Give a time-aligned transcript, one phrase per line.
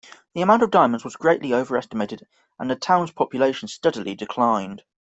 [0.33, 2.25] The amount of diamonds was greatly overestimated,
[2.57, 4.81] and the town population steadily declined.